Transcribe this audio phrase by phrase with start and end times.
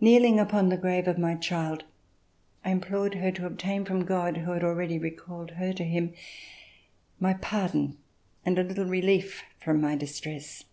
[0.00, 1.84] Kneeling upon the grave of my child,
[2.64, 6.14] I implored her to obtain from God, who had already recalled her to Him,
[7.20, 7.98] my pardon
[8.46, 10.64] and a little relief from my distress.